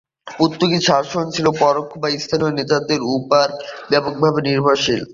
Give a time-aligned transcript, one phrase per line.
[0.37, 3.47] Portuguese শাসন ছিল পরোক্ষ এবং স্থানীয় নেতাদের ওপর
[3.91, 5.01] ব্যাপকভাবে নির্ভরশীল।